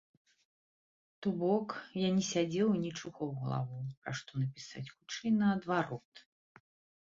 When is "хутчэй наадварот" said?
4.95-6.25